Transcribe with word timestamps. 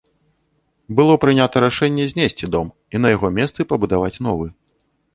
Было 0.99 1.17
прынята 1.25 1.61
рашэнне 1.65 2.09
знесці 2.15 2.51
дом 2.57 2.67
і 2.95 3.05
на 3.05 3.15
яго 3.15 3.27
месцы 3.39 3.71
пабудаваць 3.75 4.15
новы. 4.31 4.47